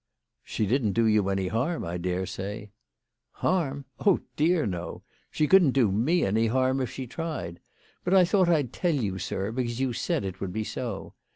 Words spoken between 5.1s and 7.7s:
She couldn't do me any harm if she tried.